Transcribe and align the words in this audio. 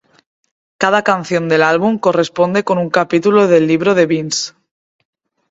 Cada 0.79 1.03
canción 1.03 1.47
del 1.47 1.61
álbum 1.61 1.99
corresponde 1.99 2.63
con 2.63 2.79
un 2.79 2.89
capítulo 2.89 3.45
del 3.47 3.67
libro 3.67 3.93
de 3.93 4.07
Vince. 4.07 4.53